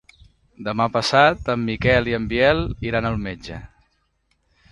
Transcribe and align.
Demà 0.67 0.87
passat 0.95 1.51
en 1.55 1.65
Miquel 1.67 2.09
i 2.13 2.17
en 2.19 2.25
Biel 2.33 2.65
iran 2.93 3.09
al 3.11 3.21
metge. 3.27 3.61